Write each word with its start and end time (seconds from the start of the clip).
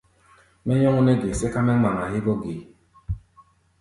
Mɛ́ 0.65 0.75
nyɔ́ŋ 0.79 0.95
nɛ́ 1.05 1.15
ge 1.21 1.29
sɛ́ká 1.39 1.59
mɛ́ 1.65 1.75
ŋmaŋa 1.77 2.03
hégɔ́ 2.13 2.35
ge? 2.41 2.53